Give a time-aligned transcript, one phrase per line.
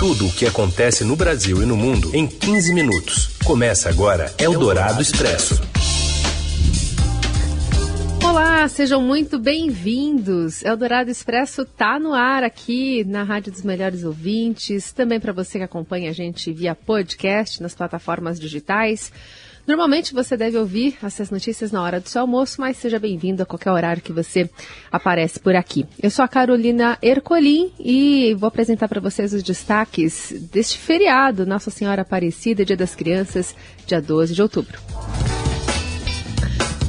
[0.00, 3.36] Tudo o que acontece no Brasil e no mundo em 15 minutos.
[3.44, 5.60] Começa agora Eldorado Expresso.
[8.24, 10.64] Olá, sejam muito bem-vindos.
[10.64, 15.64] Eldorado Expresso tá no ar aqui na Rádio dos Melhores Ouvintes, também para você que
[15.64, 19.12] acompanha a gente via podcast nas plataformas digitais.
[19.66, 23.46] Normalmente você deve ouvir essas notícias na hora do seu almoço, mas seja bem-vindo a
[23.46, 24.50] qualquer horário que você
[24.90, 25.86] aparece por aqui.
[26.02, 31.70] Eu sou a Carolina Ercolim e vou apresentar para vocês os destaques deste feriado, Nossa
[31.70, 33.54] Senhora Aparecida, Dia das Crianças,
[33.86, 34.78] dia 12 de outubro.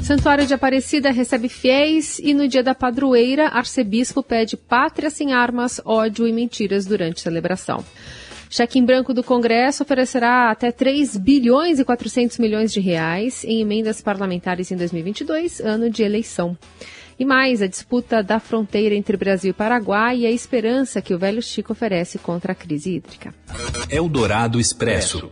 [0.04, 5.80] Santuário de Aparecida recebe fiéis e no dia da padroeira, arcebispo pede pátria sem armas,
[5.86, 7.86] ódio e mentiras durante a celebração.
[8.54, 13.62] Cheque em branco do Congresso oferecerá até 3 bilhões e 400 milhões de reais em
[13.62, 16.58] emendas parlamentares em 2022, ano de eleição.
[17.18, 21.18] E mais, a disputa da fronteira entre Brasil e Paraguai e a esperança que o
[21.18, 23.34] velho Chico oferece contra a crise hídrica.
[23.90, 25.32] Eldorado Expresso.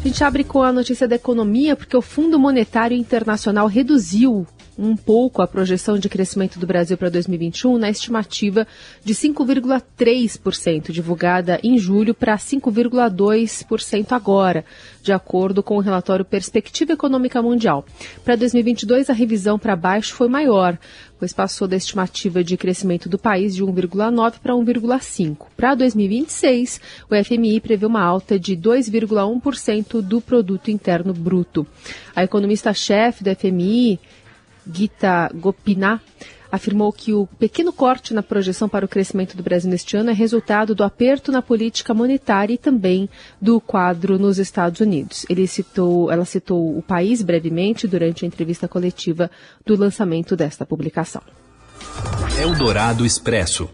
[0.00, 4.44] A gente abre com a notícia da economia, porque o Fundo Monetário Internacional reduziu
[4.78, 8.64] um pouco a projeção de crescimento do Brasil para 2021 na estimativa
[9.04, 14.64] de 5,3% divulgada em julho para 5,2% agora,
[15.02, 17.84] de acordo com o relatório Perspectiva Econômica Mundial.
[18.24, 20.78] Para 2022, a revisão para baixo foi maior,
[21.18, 25.46] pois passou da estimativa de crescimento do país de 1,9 para 1,5.
[25.56, 31.66] Para 2026, o FMI prevê uma alta de 2,1% do produto interno bruto.
[32.14, 33.98] A economista-chefe do FMI,
[34.72, 36.00] Gita Gopinath,
[36.50, 40.14] afirmou que o pequeno corte na projeção para o crescimento do Brasil neste ano é
[40.14, 43.08] resultado do aperto na política monetária e também
[43.40, 45.26] do quadro nos Estados Unidos.
[45.46, 49.30] Citou, ela citou o país brevemente durante a entrevista coletiva
[49.64, 51.22] do lançamento desta publicação.
[52.40, 53.68] Eldorado Expresso.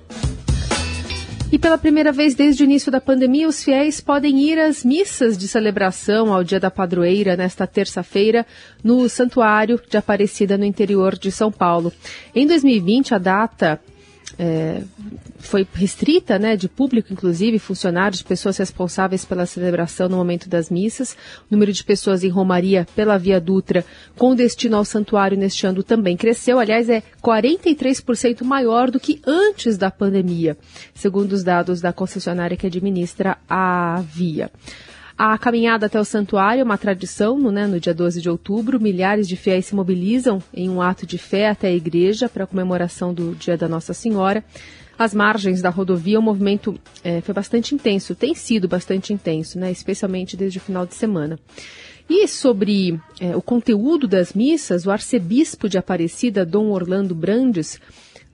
[1.54, 5.38] E pela primeira vez desde o início da pandemia, os fiéis podem ir às missas
[5.38, 8.44] de celebração ao Dia da Padroeira nesta terça-feira
[8.82, 11.92] no Santuário de Aparecida no interior de São Paulo.
[12.34, 13.80] Em 2020, a data
[14.38, 14.82] é,
[15.38, 21.12] foi restrita, né, de público, inclusive, funcionários, pessoas responsáveis pela celebração no momento das missas.
[21.12, 21.16] O
[21.50, 23.84] número de pessoas em Romaria pela Via Dutra
[24.16, 26.58] com destino ao santuário neste ano também cresceu.
[26.58, 30.56] Aliás, é 43% maior do que antes da pandemia,
[30.94, 34.50] segundo os dados da concessionária que administra a via.
[35.16, 38.80] A caminhada até o santuário é uma tradição, né, no dia 12 de outubro.
[38.80, 42.46] Milhares de fiéis se mobilizam em um ato de fé até a igreja para a
[42.46, 44.44] comemoração do Dia da Nossa Senhora.
[44.98, 49.70] As margens da rodovia, o movimento é, foi bastante intenso, tem sido bastante intenso, né,
[49.70, 51.38] especialmente desde o final de semana.
[52.10, 57.80] E sobre é, o conteúdo das missas, o arcebispo de Aparecida, Dom Orlando Brandes,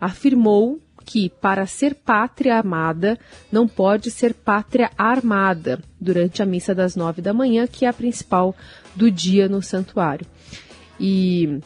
[0.01, 3.19] afirmou que para ser pátria amada
[3.50, 7.93] não pode ser pátria armada durante a missa das nove da manhã, que é a
[7.93, 8.54] principal
[8.94, 10.25] do dia no santuário.
[11.00, 11.59] E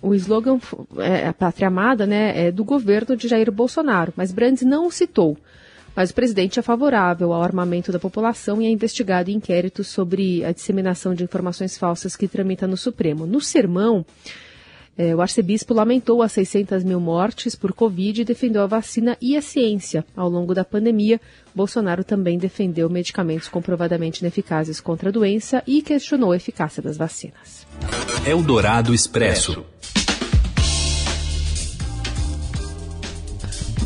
[0.00, 0.60] o slogan
[0.98, 4.92] é, a pátria amada né, é do governo de Jair Bolsonaro, mas Brandes não o
[4.92, 5.36] citou.
[5.96, 10.44] Mas o presidente é favorável ao armamento da população e é investigado em inquéritos sobre
[10.44, 13.26] a disseminação de informações falsas que tramita no Supremo.
[13.26, 14.06] No sermão,
[14.98, 19.36] é, o arcebispo lamentou as 600 mil mortes por Covid e defendeu a vacina e
[19.36, 20.04] a ciência.
[20.16, 21.20] Ao longo da pandemia,
[21.54, 27.64] Bolsonaro também defendeu medicamentos comprovadamente ineficazes contra a doença e questionou a eficácia das vacinas.
[28.26, 29.64] Eldorado Expresso.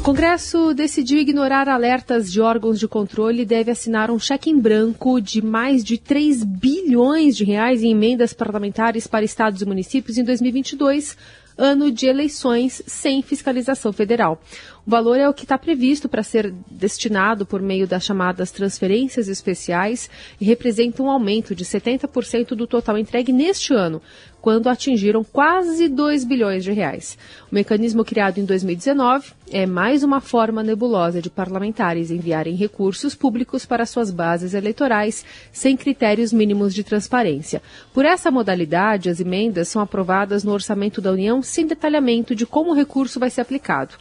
[0.03, 5.21] Congresso decidiu ignorar alertas de órgãos de controle e deve assinar um cheque em branco
[5.21, 10.25] de mais de 3 bilhões de reais em emendas parlamentares para estados e municípios em
[10.25, 11.17] 2022,
[11.57, 14.43] ano de eleições sem fiscalização federal.
[14.85, 19.29] O valor é o que está previsto para ser destinado por meio das chamadas transferências
[19.29, 24.03] especiais e representa um aumento de 70% do total entregue neste ano,
[24.43, 27.17] quando atingiram quase 2 bilhões de reais.
[27.51, 33.65] O mecanismo criado em 2019 é mais uma forma nebulosa de parlamentares enviarem recursos públicos
[33.65, 37.63] para suas bases eleitorais sem critérios mínimos de transparência.
[37.95, 42.73] Por essa modalidade, as emendas são aprovadas no orçamento da União sem detalhamento de como
[42.73, 43.95] o recurso vai ser aplicado.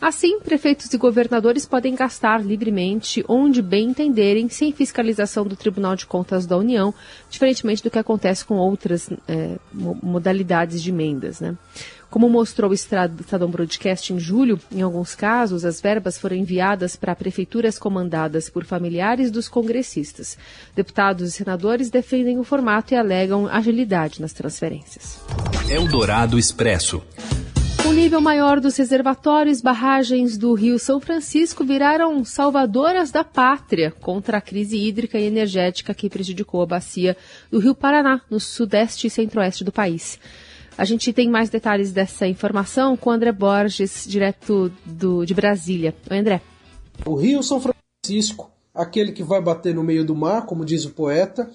[0.00, 6.06] Assim, prefeitos e governadores podem gastar livremente onde bem entenderem, sem fiscalização do Tribunal de
[6.06, 6.94] Contas da União,
[7.30, 11.40] diferentemente do que acontece com outras é, modalidades de emendas.
[11.40, 11.56] Né?
[12.10, 17.16] Como mostrou o Estadão Broadcast em julho, em alguns casos, as verbas foram enviadas para
[17.16, 20.38] prefeituras comandadas por familiares dos congressistas.
[20.74, 25.20] Deputados e senadores defendem o formato e alegam agilidade nas transferências.
[25.68, 27.02] Eldorado Expresso.
[27.86, 34.38] O nível maior dos reservatórios barragens do Rio São Francisco viraram salvadoras da pátria contra
[34.38, 37.16] a crise hídrica e energética que prejudicou a bacia
[37.48, 40.18] do Rio Paraná, no sudeste e centro-oeste do país.
[40.76, 45.94] A gente tem mais detalhes dessa informação com André Borges, direto do, de Brasília.
[46.10, 46.42] Oi, André.
[47.04, 50.90] O Rio São Francisco, aquele que vai bater no meio do mar, como diz o
[50.90, 51.48] poeta,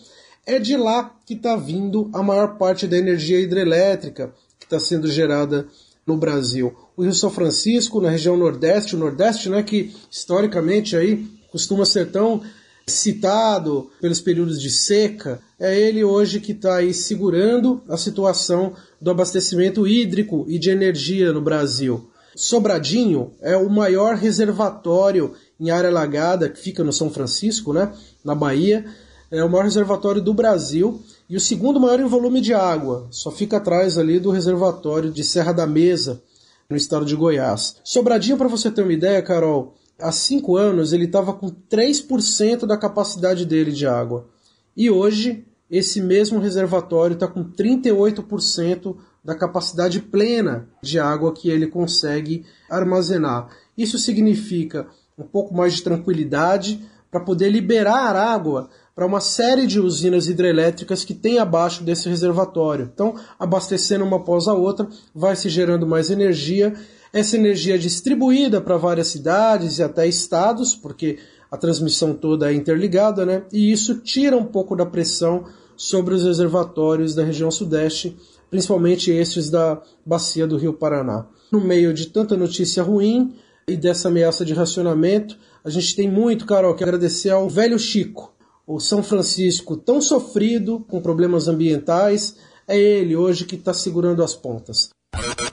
[0.45, 5.11] é de lá que está vindo a maior parte da energia hidrelétrica que está sendo
[5.11, 5.67] gerada
[6.05, 6.75] no Brasil.
[6.95, 12.11] O Rio São Francisco, na região Nordeste, o Nordeste, né, que historicamente aí costuma ser
[12.11, 12.41] tão
[12.87, 19.11] citado pelos períodos de seca, é ele hoje que está aí segurando a situação do
[19.11, 22.09] abastecimento hídrico e de energia no Brasil.
[22.35, 27.93] Sobradinho é o maior reservatório em área alagada que fica no São Francisco, né,
[28.23, 28.85] na Bahia.
[29.29, 31.01] É o maior reservatório do Brasil
[31.31, 33.07] e o segundo maior em volume de água.
[33.09, 36.21] Só fica atrás ali do reservatório de Serra da Mesa,
[36.69, 37.77] no estado de Goiás.
[37.85, 42.75] Sobradinho, para você ter uma ideia, Carol, há cinco anos ele estava com 3% da
[42.75, 44.27] capacidade dele de água.
[44.75, 51.67] E hoje, esse mesmo reservatório está com 38% da capacidade plena de água que ele
[51.67, 53.47] consegue armazenar.
[53.77, 54.85] Isso significa
[55.17, 61.03] um pouco mais de tranquilidade para poder liberar água para uma série de usinas hidrelétricas
[61.03, 62.89] que tem abaixo desse reservatório.
[62.93, 66.73] Então, abastecendo uma após a outra, vai se gerando mais energia
[67.13, 72.55] essa energia é distribuída para várias cidades e até estados, porque a transmissão toda é
[72.55, 73.43] interligada, né?
[73.51, 75.43] E isso tira um pouco da pressão
[75.75, 78.15] sobre os reservatórios da região sudeste,
[78.49, 81.25] principalmente estes da bacia do Rio Paraná.
[81.51, 83.35] No meio de tanta notícia ruim
[83.67, 88.33] e dessa ameaça de racionamento, a gente tem muito, Carol, que agradecer ao velho Chico,
[88.65, 92.35] o São Francisco tão sofrido com problemas ambientais,
[92.67, 94.89] é ele hoje que está segurando as pontas.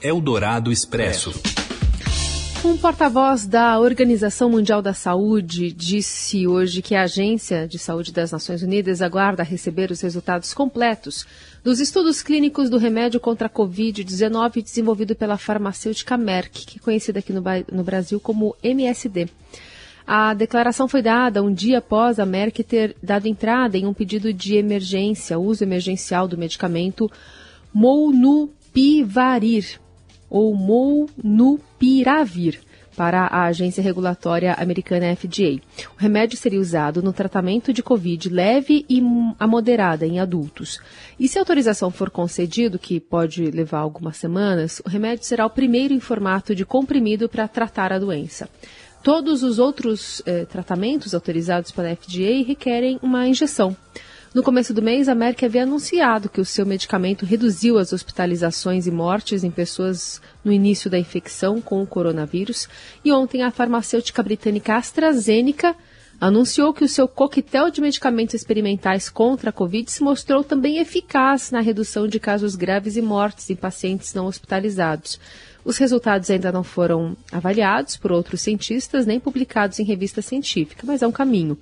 [0.01, 1.33] Eldorado Expresso.
[2.63, 8.31] Um porta-voz da Organização Mundial da Saúde disse hoje que a Agência de Saúde das
[8.31, 11.25] Nações Unidas aguarda receber os resultados completos
[11.63, 17.19] dos estudos clínicos do remédio contra a Covid-19 desenvolvido pela farmacêutica Merck, que é conhecida
[17.19, 17.41] aqui no,
[17.71, 19.29] no Brasil como MSD.
[20.11, 24.33] A declaração foi dada um dia após a Merck ter dado entrada em um pedido
[24.33, 27.11] de emergência, uso emergencial do medicamento
[27.71, 29.79] Molnupiravir
[30.27, 32.59] ou Molnupiravir
[32.97, 35.61] para a agência regulatória americana FDA.
[35.95, 39.03] O remédio seria usado no tratamento de Covid leve e
[39.39, 40.79] a moderada em adultos.
[41.19, 45.51] E se a autorização for concedido, que pode levar algumas semanas, o remédio será o
[45.51, 48.49] primeiro em formato de comprimido para tratar a doença.
[49.01, 53.75] Todos os outros eh, tratamentos autorizados pela FDA requerem uma injeção.
[54.33, 58.85] No começo do mês, a Merck havia anunciado que o seu medicamento reduziu as hospitalizações
[58.85, 62.67] e mortes em pessoas no início da infecção com o coronavírus.
[63.03, 65.75] E ontem, a farmacêutica britânica AstraZeneca
[66.21, 71.49] anunciou que o seu coquetel de medicamentos experimentais contra a Covid se mostrou também eficaz
[71.49, 75.19] na redução de casos graves e mortes em pacientes não hospitalizados.
[75.63, 81.01] Os resultados ainda não foram avaliados por outros cientistas nem publicados em revista científica, mas
[81.01, 81.57] é um caminho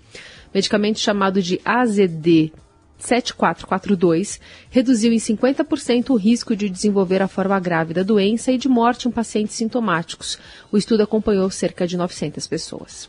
[0.54, 2.52] medicamento chamado de AZD
[2.98, 4.40] 7442
[4.72, 9.08] reduziu em 50% o risco de desenvolver a forma grave da doença e de morte
[9.08, 10.40] em pacientes sintomáticos.
[10.72, 13.08] O estudo acompanhou cerca de 900 pessoas.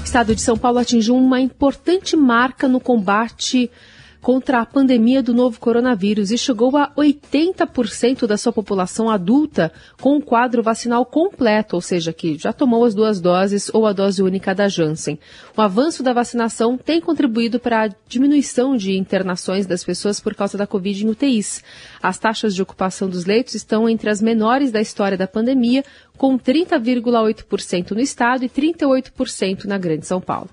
[0.00, 3.70] O estado de São Paulo atingiu uma importante marca no combate
[4.20, 10.16] contra a pandemia do novo coronavírus e chegou a 80% da sua população adulta com
[10.16, 14.22] um quadro vacinal completo, ou seja, que já tomou as duas doses ou a dose
[14.22, 15.18] única da Janssen.
[15.56, 20.58] O avanço da vacinação tem contribuído para a diminuição de internações das pessoas por causa
[20.58, 21.62] da Covid em UTIs.
[22.02, 25.84] As taxas de ocupação dos leitos estão entre as menores da história da pandemia,
[26.16, 30.48] com 30,8% no estado e 38% na Grande São Paulo.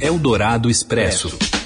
[0.00, 1.59] Eldorado Expresso.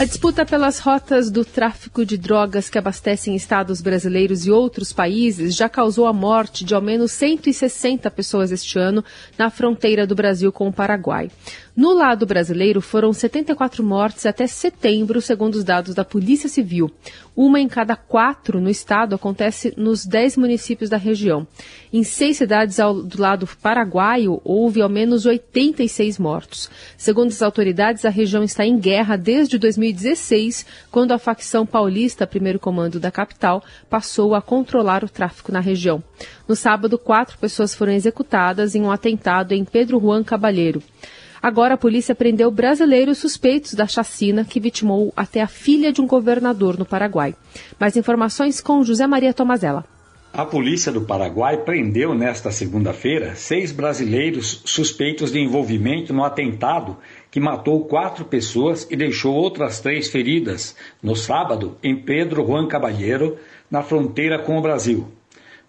[0.00, 5.56] A disputa pelas rotas do tráfico de drogas que abastecem estados brasileiros e outros países
[5.56, 9.04] já causou a morte de ao menos 160 pessoas este ano
[9.36, 11.32] na fronteira do Brasil com o Paraguai.
[11.78, 16.90] No lado brasileiro, foram 74 mortes até setembro, segundo os dados da Polícia Civil.
[17.36, 21.46] Uma em cada quatro no estado acontece nos 10 municípios da região.
[21.92, 26.68] Em seis cidades ao, do lado paraguaio, houve ao menos 86 mortos.
[26.96, 32.58] Segundo as autoridades, a região está em guerra desde 2016, quando a facção paulista, primeiro
[32.58, 36.02] comando da capital, passou a controlar o tráfico na região.
[36.48, 40.82] No sábado, quatro pessoas foram executadas em um atentado em Pedro Juan Cabalheiro.
[41.42, 46.06] Agora a polícia prendeu brasileiros suspeitos da chacina que vitimou até a filha de um
[46.06, 47.34] governador no Paraguai.
[47.78, 49.84] Mais informações com José Maria Tomazella.
[50.32, 56.96] A polícia do Paraguai prendeu nesta segunda-feira seis brasileiros suspeitos de envolvimento no atentado
[57.30, 63.38] que matou quatro pessoas e deixou outras três feridas no sábado em Pedro Juan Caballero,
[63.70, 65.08] na fronteira com o Brasil.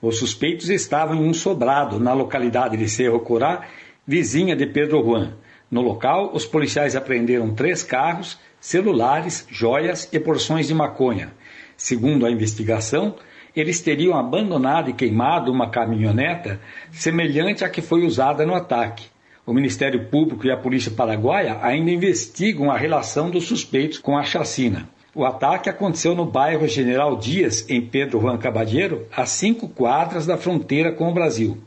[0.02, 3.68] Os suspeitos estavam em um sobrado na localidade de Cerro Corá,
[4.06, 5.34] vizinha de Pedro Juan.
[5.72, 11.32] No local, os policiais apreenderam três carros, celulares, joias e porções de maconha.
[11.78, 13.16] Segundo a investigação,
[13.56, 16.60] eles teriam abandonado e queimado uma caminhoneta
[16.92, 19.08] semelhante à que foi usada no ataque.
[19.46, 24.24] O Ministério Público e a Polícia Paraguaia ainda investigam a relação dos suspeitos com a
[24.24, 24.90] chacina.
[25.16, 30.38] O ataque aconteceu no bairro General Dias, em Pedro Juan Cabadeiro, a cinco quadras da
[30.38, 31.58] fronteira com o Brasil.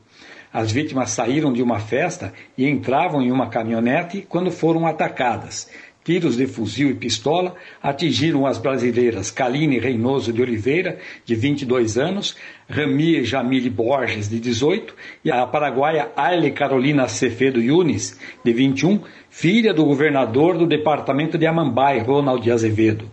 [0.52, 5.70] As vítimas saíram de uma festa e entravam em uma caminhonete quando foram atacadas.
[6.04, 12.36] Tiros de fuzil e pistola atingiram as brasileiras Kaline Reinoso de Oliveira, de 22 anos,
[12.68, 19.72] Rami Jamile Borges, de 18, e a paraguaia Aile Carolina Cefedo Yunis, de 21, filha
[19.72, 23.08] do governador do departamento de Amambai, Ronald Azevedo.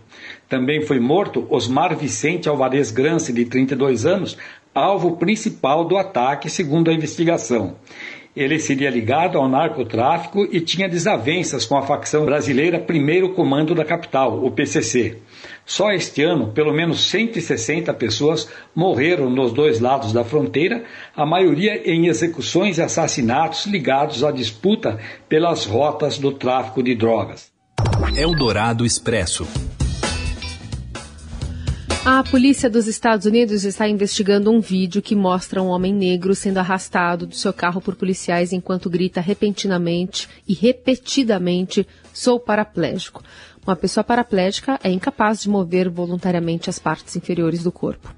[0.48, 4.36] Também foi morto Osmar Vicente Alvarez Grance, de 32 anos,
[4.74, 7.76] alvo principal do ataque, segundo a investigação.
[8.34, 13.84] Ele seria ligado ao narcotráfico e tinha desavenças com a facção brasileira Primeiro Comando da
[13.84, 15.18] Capital, o PCC.
[15.66, 20.84] Só este ano, pelo menos 160 pessoas morreram nos dois lados da fronteira,
[21.14, 27.50] a maioria em execuções e assassinatos ligados à disputa pelas rotas do tráfico de drogas.
[28.16, 29.46] Eldorado Expresso.
[32.02, 36.56] A polícia dos Estados Unidos está investigando um vídeo que mostra um homem negro sendo
[36.56, 43.22] arrastado do seu carro por policiais enquanto grita repentinamente e repetidamente: sou paraplégico.
[43.66, 48.14] Uma pessoa paraplégica é incapaz de mover voluntariamente as partes inferiores do corpo.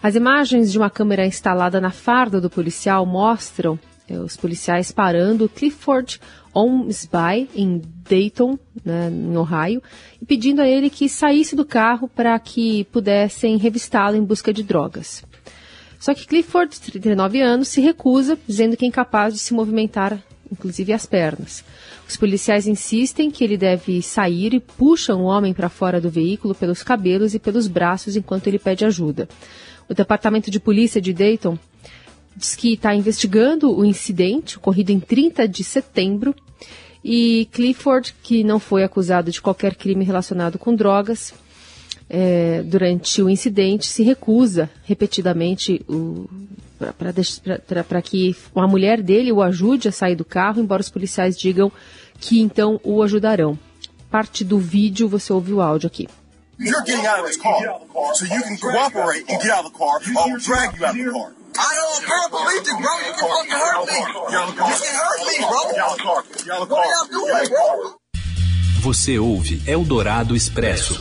[0.00, 3.76] As imagens de uma câmera instalada na farda do policial mostram
[4.10, 6.20] os policiais parando Clifford
[6.54, 9.82] Ormsby, em Dayton, né, em Ohio,
[10.20, 14.62] e pedindo a ele que saísse do carro para que pudessem revistá-lo em busca de
[14.62, 15.22] drogas.
[15.98, 20.22] Só que Clifford, de 39 anos, se recusa, dizendo que é incapaz de se movimentar,
[20.50, 21.64] inclusive as pernas.
[22.08, 26.54] Os policiais insistem que ele deve sair e puxam o homem para fora do veículo
[26.54, 29.28] pelos cabelos e pelos braços enquanto ele pede ajuda.
[29.88, 31.58] O Departamento de Polícia de Dayton
[32.36, 36.34] diz que está investigando o incidente ocorrido em 30 de setembro
[37.02, 41.32] e Clifford, que não foi acusado de qualquer crime relacionado com drogas,
[42.10, 45.84] é, durante o incidente se recusa repetidamente
[47.88, 51.70] para que a mulher dele o ajude a sair do carro, embora os policiais digam
[52.20, 53.58] que então o ajudarão.
[54.10, 56.08] Parte do vídeo você ouve o áudio aqui.
[56.58, 57.80] You're getting out of this car,
[58.14, 60.00] so you can cooperate and get out of the car.
[60.16, 61.35] I'll drag you out of the car.
[61.58, 61.96] I don't.
[62.30, 62.94] Believe it, bro.
[63.06, 63.98] You can fucking hurt me.
[64.32, 64.66] You can
[65.00, 65.60] hurt me, bro.
[66.58, 67.96] What are y'all doing, bro?
[68.82, 70.98] Você ouve Eldorado Expresso.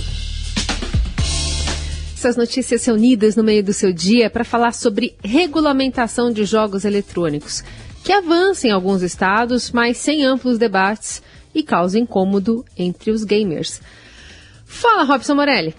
[2.16, 7.64] Essas notícias reunidas no meio do seu dia para falar sobre regulamentação de jogos eletrônicos,
[8.04, 11.22] que avança em alguns estados, mas sem amplos debates
[11.54, 13.82] e causa incômodo entre os gamers.
[14.66, 15.76] Fala, Robson Morelli.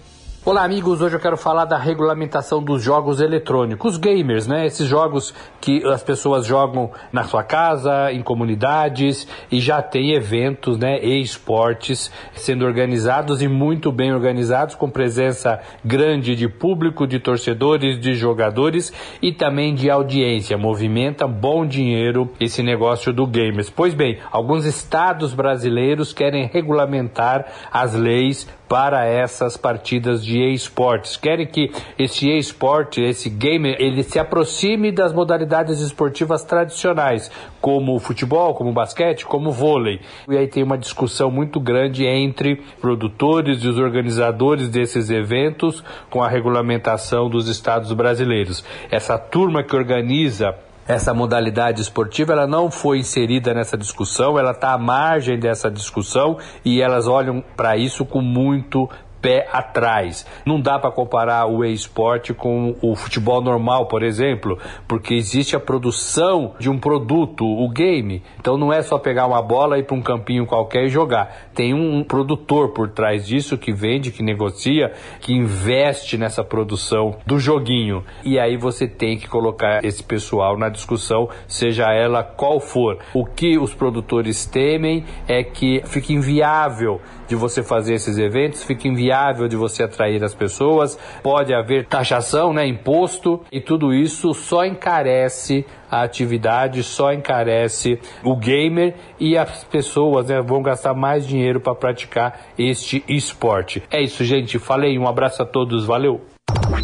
[0.49, 1.01] Olá, amigos.
[1.01, 4.65] Hoje eu quero falar da regulamentação dos jogos eletrônicos, gamers, né?
[4.65, 10.77] Esses jogos que as pessoas jogam na sua casa, em comunidades e já tem eventos,
[10.77, 17.19] né, e esportes sendo organizados e muito bem organizados com presença grande de público, de
[17.19, 20.57] torcedores, de jogadores e também de audiência.
[20.57, 23.69] Movimenta bom dinheiro esse negócio do gamers.
[23.69, 31.15] Pois bem, alguns estados brasileiros querem regulamentar as leis para essas partidas de esportes.
[31.15, 37.31] Querem que esse esporte, esse game, ele se aproxime das modalidades esportivas tradicionais,
[37.61, 39.99] como o futebol, como o basquete, como o vôlei.
[40.29, 46.21] E aí tem uma discussão muito grande entre produtores e os organizadores desses eventos com
[46.21, 48.63] a regulamentação dos estados brasileiros.
[48.91, 50.55] Essa turma que organiza
[50.87, 56.37] essa modalidade esportiva ela não foi inserida nessa discussão, ela está à margem dessa discussão
[56.63, 58.89] e elas olham para isso com muito
[59.27, 60.25] pé atrás.
[60.45, 64.57] Não dá para comparar o e-sport com o futebol normal, por exemplo,
[64.87, 68.23] porque existe a produção de um produto, o game.
[68.39, 71.49] Então não é só pegar uma bola e ir para um campinho qualquer e jogar.
[71.53, 77.37] Tem um produtor por trás disso que vende, que negocia, que investe nessa produção do
[77.37, 78.05] joguinho.
[78.23, 82.99] E aí você tem que colocar esse pessoal na discussão, seja ela qual for.
[83.13, 88.87] O que os produtores temem é que fique inviável de você fazer esses eventos, fica
[88.87, 89.16] inviável
[89.47, 95.65] de você atrair as pessoas, pode haver taxação, né, imposto, e tudo isso só encarece
[95.89, 101.75] a atividade, só encarece o gamer e as pessoas né, vão gastar mais dinheiro para
[101.75, 103.81] praticar este esporte.
[103.89, 104.59] É isso, gente.
[104.59, 106.21] Falei, um abraço a todos, valeu.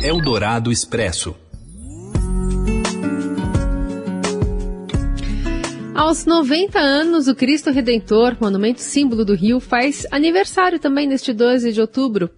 [0.02, 1.43] Eldorado Expresso.
[5.96, 11.72] Aos 90 anos, o Cristo Redentor, monumento símbolo do Rio, faz aniversário também neste 12
[11.72, 12.32] de outubro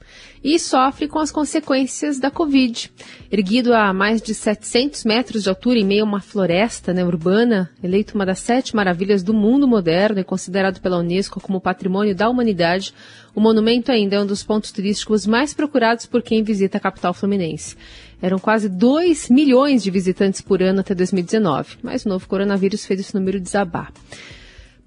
[0.43, 2.91] e sofre com as consequências da Covid.
[3.31, 7.71] Erguido a mais de 700 metros de altura em meio a uma floresta né, urbana,
[7.81, 12.29] eleito uma das sete maravilhas do mundo moderno e considerado pela Unesco como patrimônio da
[12.29, 12.93] humanidade,
[13.33, 17.13] o monumento ainda é um dos pontos turísticos mais procurados por quem visita a capital
[17.13, 17.75] fluminense.
[18.21, 22.99] Eram quase 2 milhões de visitantes por ano até 2019, mas o novo coronavírus fez
[22.99, 23.91] esse número desabar.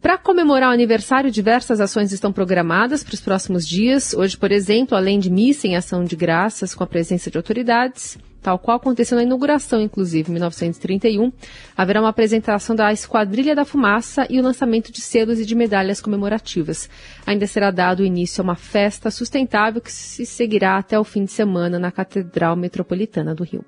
[0.00, 4.14] Para comemorar o aniversário, diversas ações estão programadas para os próximos dias.
[4.14, 8.16] Hoje, por exemplo, além de missa em ação de graças com a presença de autoridades,
[8.40, 11.32] tal qual aconteceu na inauguração, inclusive, em 1931,
[11.76, 16.00] haverá uma apresentação da Esquadrilha da Fumaça e o lançamento de selos e de medalhas
[16.00, 16.88] comemorativas.
[17.26, 21.32] Ainda será dado início a uma festa sustentável que se seguirá até o fim de
[21.32, 23.64] semana na Catedral Metropolitana do Rio.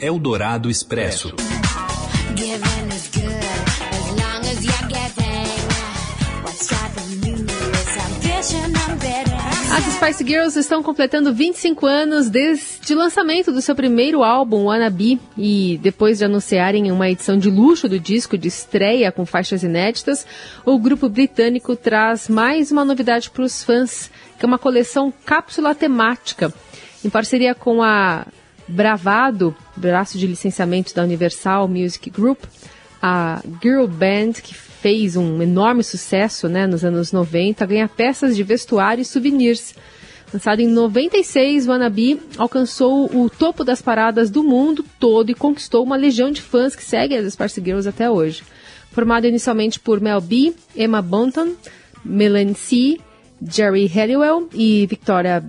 [0.00, 1.34] Eldorado Expresso.
[9.72, 15.18] As Spice Girls estão completando 25 anos desde o lançamento do seu primeiro álbum, Wannabe,
[15.38, 20.26] e depois de anunciarem uma edição de luxo do disco de estreia com faixas inéditas,
[20.62, 25.74] o grupo britânico traz mais uma novidade para os fãs, que é uma coleção cápsula
[25.74, 26.52] temática,
[27.02, 28.26] em parceria com a
[28.68, 32.44] Bravado, braço de licenciamento da Universal Music Group,
[33.00, 38.42] a Girl Band, que fez um enorme sucesso né, nos anos 90, ganha peças de
[38.42, 39.74] vestuário e souvenirs.
[40.30, 45.96] Lançado em 96, Wannabe alcançou o topo das paradas do mundo todo e conquistou uma
[45.96, 48.42] legião de fãs que seguem as Spice Girls até hoje.
[48.90, 51.54] Formado inicialmente por Mel B, Emma Bunton,
[52.04, 52.98] Melanie C.,
[53.40, 55.42] Jerry Halliwell e Victoria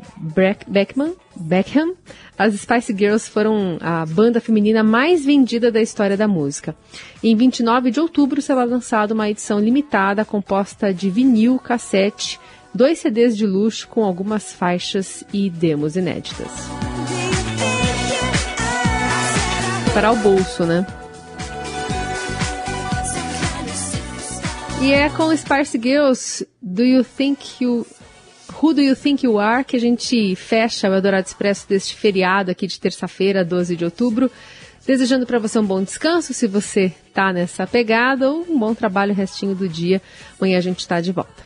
[0.65, 1.93] Beckman, Beckham,
[2.37, 6.75] as Spice Girls foram a banda feminina mais vendida da história da música.
[7.23, 12.39] Em 29 de outubro será lançada uma edição limitada composta de vinil, cassete,
[12.73, 16.51] dois CDs de luxo com algumas faixas e demos inéditas.
[19.93, 20.85] Para o bolso, né?
[24.81, 27.87] E é com Spice Girls, Do You Think You
[28.61, 32.51] Who Do You Think You Are, que a gente fecha o Eldorado Expresso deste feriado
[32.51, 34.31] aqui de terça-feira, 12 de outubro.
[34.85, 39.11] Desejando para você um bom descanso, se você tá nessa pegada, ou um bom trabalho
[39.11, 40.01] o restinho do dia.
[40.39, 41.43] Amanhã a gente está de volta.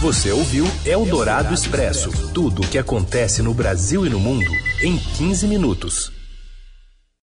[0.00, 4.50] Você ouviu Eldorado Expresso tudo o que acontece no Brasil e no mundo
[4.82, 6.19] em 15 minutos.